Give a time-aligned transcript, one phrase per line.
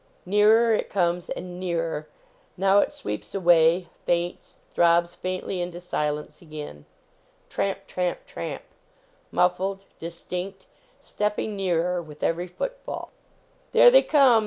[0.25, 2.07] Nearer it comes; and nearer;
[2.57, 6.85] now it sweeps away; faints; throbs faintly into silence again.
[7.49, 8.63] Tramp, tramp, tramp.
[9.29, 10.65] Muffled; distinct;
[11.01, 13.11] stepping nearer with every footfall."
[13.73, 14.39] There they come!"